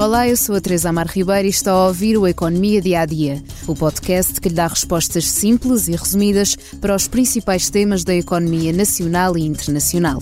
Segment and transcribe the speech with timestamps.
[0.00, 3.04] Olá, eu sou a Teresa Amar Ribeiro e está a ouvir o Economia Dia a
[3.04, 8.14] Dia, o podcast que lhe dá respostas simples e resumidas para os principais temas da
[8.14, 10.18] economia nacional e internacional.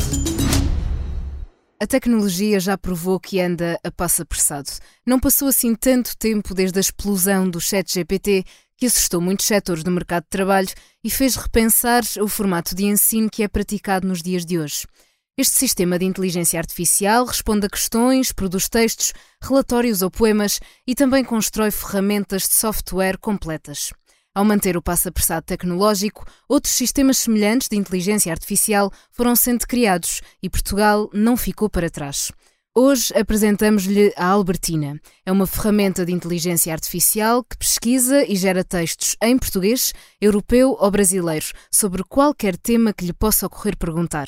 [1.80, 4.68] A tecnologia já provou que anda a passo apressado.
[5.06, 8.42] Não passou assim tanto tempo desde a explosão do chat GPT
[8.76, 10.68] que assustou muitos setores do mercado de trabalho
[11.04, 14.88] e fez repensar o formato de ensino que é praticado nos dias de hoje.
[15.40, 21.22] Este sistema de inteligência artificial responde a questões, produz textos, relatórios ou poemas e também
[21.22, 23.92] constrói ferramentas de software completas.
[24.34, 30.22] Ao manter o passo apressado tecnológico, outros sistemas semelhantes de inteligência artificial foram sendo criados
[30.42, 32.32] e Portugal não ficou para trás.
[32.74, 35.00] Hoje apresentamos-lhe a Albertina.
[35.24, 40.90] É uma ferramenta de inteligência artificial que pesquisa e gera textos em português, europeu ou
[40.90, 44.26] brasileiro sobre qualquer tema que lhe possa ocorrer perguntar.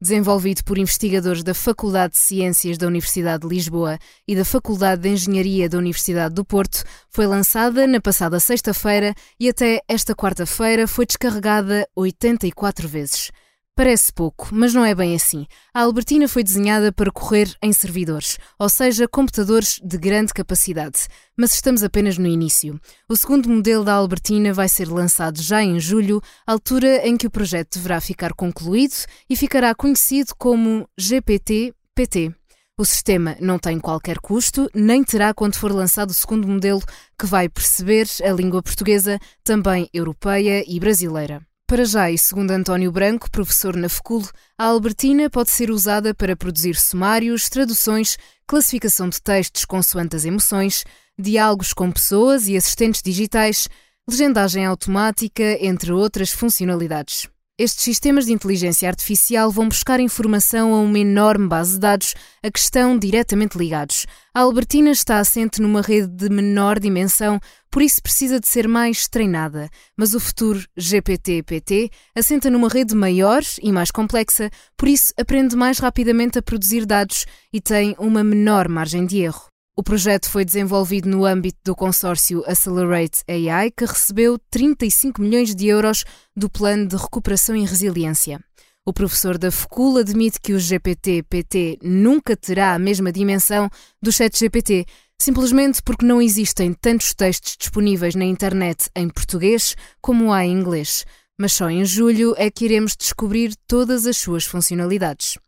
[0.00, 5.08] Desenvolvido por investigadores da Faculdade de Ciências da Universidade de Lisboa e da Faculdade de
[5.08, 11.04] Engenharia da Universidade do Porto, foi lançada na passada sexta-feira e até esta quarta-feira foi
[11.04, 13.32] descarregada 84 vezes.
[13.78, 15.46] Parece pouco, mas não é bem assim.
[15.72, 21.06] A Albertina foi desenhada para correr em servidores, ou seja, computadores de grande capacidade.
[21.36, 22.80] Mas estamos apenas no início.
[23.08, 27.30] O segundo modelo da Albertina vai ser lançado já em julho, altura em que o
[27.30, 28.96] projeto deverá ficar concluído
[29.30, 32.34] e ficará conhecido como GPT-PT.
[32.76, 36.82] O sistema não tem qualquer custo, nem terá quando for lançado o segundo modelo,
[37.16, 41.46] que vai perceber a língua portuguesa, também europeia e brasileira.
[41.68, 46.34] Para já, e segundo António Branco, professor na FECUL, a Albertina pode ser usada para
[46.34, 48.16] produzir sumários, traduções,
[48.46, 50.82] classificação de textos consoante as emoções,
[51.18, 53.68] diálogos com pessoas e assistentes digitais,
[54.08, 57.28] legendagem automática, entre outras funcionalidades.
[57.60, 62.48] Estes sistemas de inteligência artificial vão buscar informação a uma enorme base de dados a
[62.52, 64.06] que estão diretamente ligados.
[64.32, 69.08] A Albertina está assente numa rede de menor dimensão, por isso precisa de ser mais
[69.08, 69.68] treinada.
[69.96, 75.80] Mas o futuro GPT-PT assenta numa rede maior e mais complexa, por isso aprende mais
[75.80, 79.48] rapidamente a produzir dados e tem uma menor margem de erro.
[79.78, 85.68] O projeto foi desenvolvido no âmbito do consórcio Accelerate AI, que recebeu 35 milhões de
[85.68, 86.02] euros
[86.36, 88.40] do Plano de Recuperação e Resiliência.
[88.84, 93.70] O professor da FECUL admite que o GPT-PT nunca terá a mesma dimensão
[94.02, 94.84] do ChatGPT,
[95.16, 101.06] simplesmente porque não existem tantos textos disponíveis na internet em português como há em inglês.
[101.38, 105.38] Mas só em julho é que iremos descobrir todas as suas funcionalidades.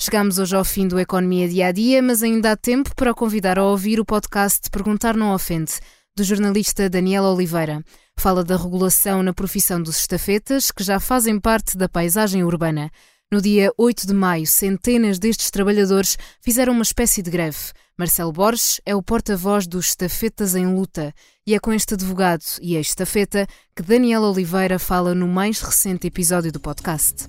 [0.00, 3.14] Chegamos hoje ao fim do Economia Dia a Dia, mas ainda há tempo para o
[3.14, 5.72] convidar a ouvir o podcast Perguntar Não Ofende,
[6.16, 7.82] do jornalista Daniel Oliveira.
[8.16, 12.92] Fala da regulação na profissão dos estafetas, que já fazem parte da paisagem urbana.
[13.30, 17.58] No dia 8 de maio, centenas destes trabalhadores fizeram uma espécie de greve.
[17.98, 21.12] Marcelo Borges é o porta-voz dos estafetas em luta
[21.44, 26.52] e é com este advogado e ex-estafeta que Daniel Oliveira fala no mais recente episódio
[26.52, 27.28] do podcast.